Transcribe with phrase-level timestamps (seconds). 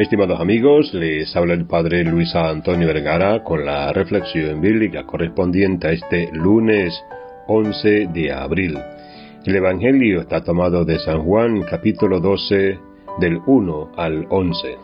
[0.00, 5.92] Estimados amigos, les habla el Padre Luis Antonio Vergara con la reflexión bíblica correspondiente a
[5.92, 7.04] este lunes
[7.48, 8.78] 11 de abril.
[9.44, 12.78] El Evangelio está tomado de San Juan capítulo 12
[13.20, 14.78] del 1 al 11.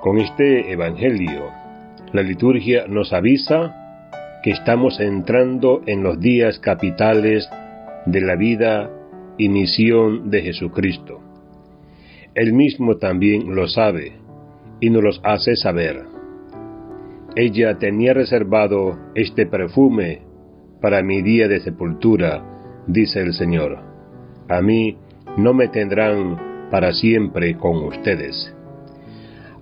[0.00, 1.52] Con este Evangelio,
[2.12, 7.48] la liturgia nos avisa que estamos entrando en los días capitales
[8.06, 8.90] de la vida
[9.38, 11.23] y misión de Jesucristo
[12.34, 14.12] él mismo también lo sabe
[14.80, 16.04] y nos los hace saber.
[17.36, 20.22] Ella tenía reservado este perfume
[20.80, 22.44] para mi día de sepultura,
[22.86, 23.78] dice el Señor.
[24.48, 24.96] A mí
[25.36, 28.54] no me tendrán para siempre con ustedes.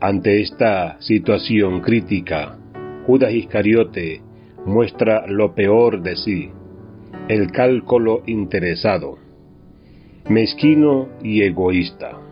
[0.00, 2.58] Ante esta situación crítica,
[3.06, 4.20] Judas Iscariote
[4.66, 6.50] muestra lo peor de sí,
[7.28, 9.18] el cálculo interesado,
[10.28, 12.27] mezquino y egoísta.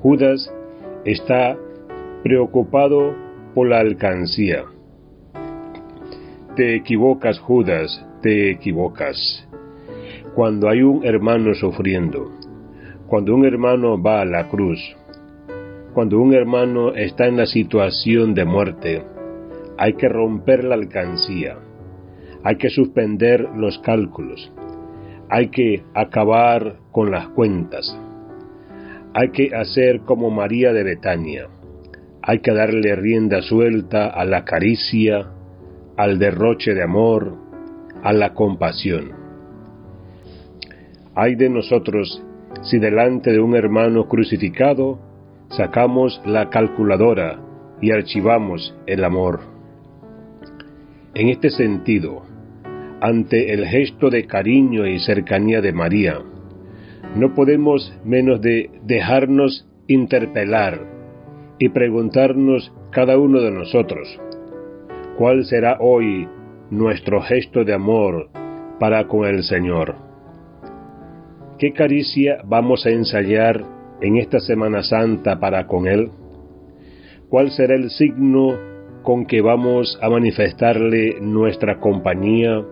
[0.00, 0.52] Judas
[1.04, 1.58] está
[2.22, 3.16] preocupado
[3.52, 4.64] por la alcancía.
[6.54, 9.48] Te equivocas, Judas, te equivocas.
[10.36, 12.30] Cuando hay un hermano sufriendo,
[13.08, 14.78] cuando un hermano va a la cruz,
[15.94, 19.02] cuando un hermano está en la situación de muerte,
[19.78, 21.58] hay que romper la alcancía,
[22.44, 24.52] hay que suspender los cálculos,
[25.28, 27.98] hay que acabar con las cuentas
[29.18, 31.48] hay que hacer como María de Betania.
[32.22, 35.32] Hay que darle rienda suelta a la caricia,
[35.96, 37.34] al derroche de amor,
[38.04, 39.10] a la compasión.
[41.16, 42.22] Hay de nosotros
[42.62, 45.00] si delante de un hermano crucificado
[45.48, 47.40] sacamos la calculadora
[47.80, 49.40] y archivamos el amor.
[51.14, 52.22] En este sentido,
[53.00, 56.20] ante el gesto de cariño y cercanía de María,
[57.18, 60.78] no podemos menos de dejarnos interpelar
[61.58, 64.20] y preguntarnos cada uno de nosotros,
[65.16, 66.28] ¿cuál será hoy
[66.70, 68.30] nuestro gesto de amor
[68.78, 69.96] para con el Señor?
[71.58, 73.64] ¿Qué caricia vamos a ensayar
[74.00, 76.12] en esta Semana Santa para con Él?
[77.28, 78.54] ¿Cuál será el signo
[79.02, 82.62] con que vamos a manifestarle nuestra compañía,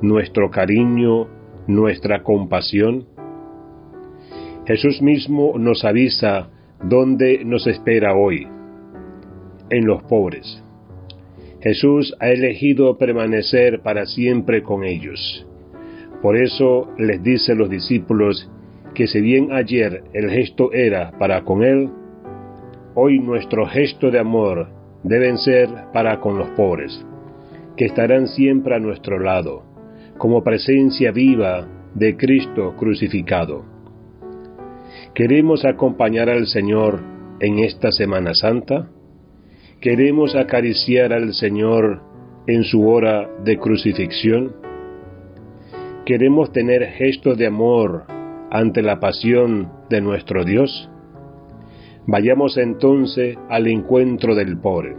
[0.00, 1.28] nuestro cariño,
[1.66, 3.11] nuestra compasión?
[4.66, 6.48] Jesús mismo nos avisa
[6.84, 8.46] dónde nos espera hoy,
[9.70, 10.62] en los pobres.
[11.60, 15.46] Jesús ha elegido permanecer para siempre con ellos.
[16.20, 18.48] Por eso les dice los discípulos
[18.94, 21.90] que si bien ayer el gesto era para con Él,
[22.94, 24.68] hoy nuestro gesto de amor
[25.02, 27.04] deben ser para con los pobres,
[27.76, 29.64] que estarán siempre a nuestro lado,
[30.18, 33.64] como presencia viva de Cristo crucificado.
[35.14, 37.00] ¿Queremos acompañar al Señor
[37.38, 38.88] en esta Semana Santa?
[39.78, 42.00] ¿Queremos acariciar al Señor
[42.46, 44.56] en su hora de crucifixión?
[46.06, 48.04] ¿Queremos tener gestos de amor
[48.50, 50.88] ante la pasión de nuestro Dios?
[52.06, 54.96] Vayamos entonces al encuentro del pobre.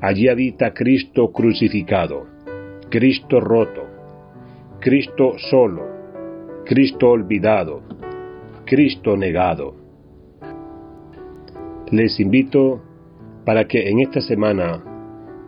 [0.00, 2.26] Allí habita Cristo crucificado,
[2.88, 3.82] Cristo roto,
[4.80, 5.82] Cristo solo,
[6.64, 7.82] Cristo olvidado,
[8.66, 9.76] Cristo negado.
[11.92, 12.82] Les invito
[13.44, 14.82] para que en esta semana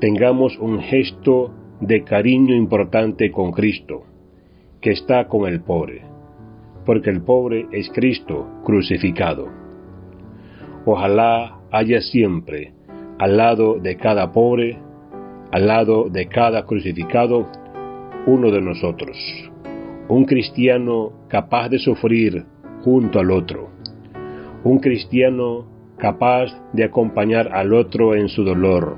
[0.00, 4.04] tengamos un gesto de cariño importante con Cristo,
[4.80, 6.02] que está con el pobre,
[6.86, 9.48] porque el pobre es Cristo crucificado.
[10.86, 12.72] Ojalá haya siempre,
[13.18, 14.78] al lado de cada pobre,
[15.50, 17.48] al lado de cada crucificado,
[18.26, 19.16] uno de nosotros,
[20.08, 22.46] un cristiano capaz de sufrir
[22.82, 23.70] junto al otro.
[24.64, 25.66] Un cristiano
[25.98, 28.96] capaz de acompañar al otro en su dolor,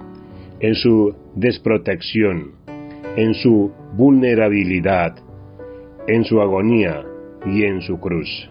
[0.60, 2.52] en su desprotección,
[3.16, 5.16] en su vulnerabilidad,
[6.06, 7.04] en su agonía
[7.46, 8.48] y en su cruz.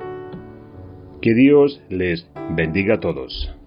[1.22, 3.59] Que Dios les bendiga a todos.